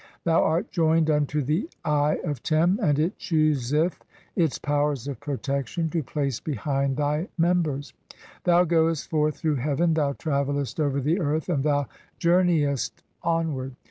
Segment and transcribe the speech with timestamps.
[0.23, 3.97] Thou art joined unto the Eye of Tern, "and it chooseth (7)
[4.35, 7.93] its powers of protection [to place] behind "thy members.
[8.43, 11.85] Thou goest forth through heaven, thou travellest "over the earth, and thou
[12.19, 13.75] journeyest onward.